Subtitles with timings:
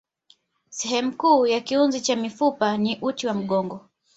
[0.69, 3.89] Sehemu kuu ya kiunzi cha mifupa ni uti wa mgongo.